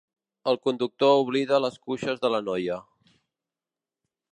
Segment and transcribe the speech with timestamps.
[0.51, 2.83] El conductor oblida les cuixes de la noia.